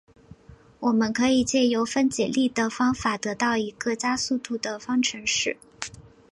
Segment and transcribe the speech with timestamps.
[0.79, 5.57] 我们可以藉由分解力的方法得到一个加速度的方程式。